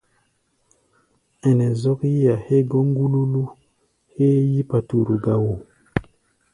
[1.47, 3.41] Ɛnɛ zɔ́k yí-a hégɔ́ ŋgúlúlú
[4.13, 5.53] héé yí-paturu gá wo.